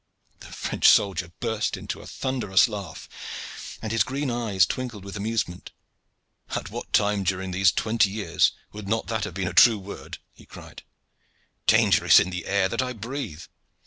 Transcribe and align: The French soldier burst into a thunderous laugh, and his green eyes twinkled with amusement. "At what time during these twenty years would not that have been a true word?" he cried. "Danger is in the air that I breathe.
The 0.39 0.47
French 0.51 0.89
soldier 0.89 1.31
burst 1.39 1.77
into 1.77 2.01
a 2.01 2.07
thunderous 2.07 2.67
laugh, 2.67 3.07
and 3.83 3.91
his 3.91 4.01
green 4.03 4.31
eyes 4.31 4.65
twinkled 4.65 5.05
with 5.05 5.15
amusement. 5.15 5.71
"At 6.55 6.71
what 6.71 6.91
time 6.91 7.21
during 7.23 7.51
these 7.51 7.71
twenty 7.71 8.09
years 8.09 8.51
would 8.71 8.87
not 8.87 9.05
that 9.09 9.25
have 9.25 9.35
been 9.35 9.47
a 9.47 9.53
true 9.53 9.77
word?" 9.77 10.17
he 10.33 10.47
cried. 10.47 10.81
"Danger 11.67 12.03
is 12.07 12.19
in 12.19 12.31
the 12.31 12.47
air 12.47 12.67
that 12.67 12.81
I 12.81 12.93
breathe. 12.93 13.43